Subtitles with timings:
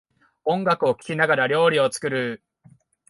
[0.45, 2.43] 音楽を聴きながら料理を作る